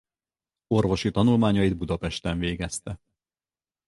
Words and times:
Orvosi 0.67 1.11
tanulmányait 1.11 1.77
Budapesten 1.77 2.39
végezte. 2.39 2.99